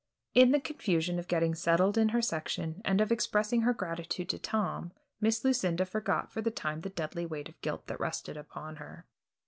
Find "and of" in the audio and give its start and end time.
2.83-3.11